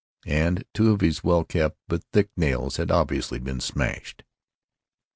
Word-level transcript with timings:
And 0.25 0.63
two 0.73 0.89
of 0.91 1.01
his 1.01 1.23
well 1.23 1.43
kept 1.43 1.77
but 1.87 2.03
thick 2.11 2.31
nails 2.35 2.77
had 2.77 2.89
obviously 2.89 3.37
been 3.37 3.59
smashed. 3.59 4.23